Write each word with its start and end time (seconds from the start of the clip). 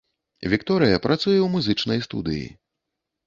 Вікторыя, 0.53 1.01
працуе 1.03 1.35
ў 1.41 1.47
музычнай 1.57 1.99
студыі. 2.09 2.47